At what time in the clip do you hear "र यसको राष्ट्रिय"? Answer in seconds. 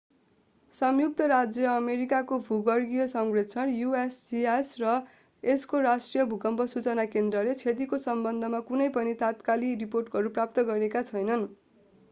4.79-6.25